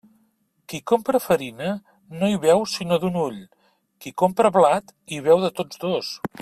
[0.71, 1.67] Qui compra farina
[2.21, 3.39] no hi veu sinó d'un ull;
[4.05, 6.15] qui compra blat hi veu de tots dos.